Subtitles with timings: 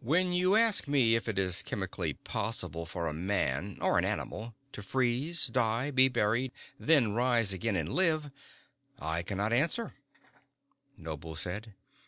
[0.00, 4.56] "When you ask me if it is chemically possible for a man or an animal
[4.72, 8.32] to freeze, die, be buried, then rise again and live,
[8.98, 9.94] I cannot answer,"
[10.98, 11.76] Noble said.